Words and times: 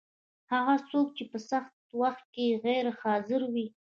هغه 0.53 0.75
څوک 0.89 1.07
چې 1.17 1.23
په 1.31 1.37
سخت 1.49 1.73
وخت 2.01 2.23
کي 2.35 2.45
غیر 2.65 2.85
حاضر 3.01 3.41
وي 3.53 3.67